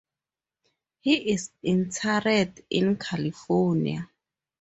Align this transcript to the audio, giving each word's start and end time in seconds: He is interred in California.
He 1.01 1.29
is 1.31 1.51
interred 1.61 2.63
in 2.71 2.95
California. 2.97 4.09